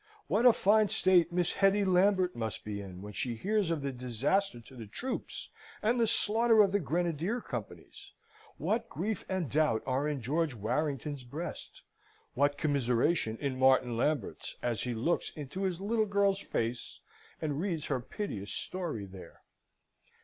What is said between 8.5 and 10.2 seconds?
What grief and doubt are in